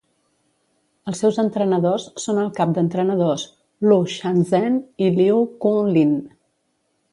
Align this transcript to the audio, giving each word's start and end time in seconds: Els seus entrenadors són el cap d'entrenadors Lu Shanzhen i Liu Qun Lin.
Els 1.11 1.19
seus 1.23 1.35
entrenadors 1.43 2.07
són 2.23 2.39
el 2.45 2.49
cap 2.61 2.73
d'entrenadors 2.77 3.45
Lu 3.91 3.99
Shanzhen 4.15 4.81
i 5.09 5.13
Liu 5.21 5.47
Qun 5.67 5.95
Lin. 5.97 6.19